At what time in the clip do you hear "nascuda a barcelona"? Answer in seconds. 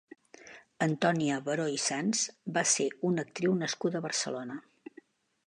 3.61-4.61